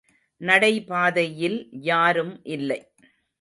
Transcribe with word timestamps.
நடைபாதையில் 0.41 1.59
யாரும் 1.71 2.33
இல்லை. 2.47 2.79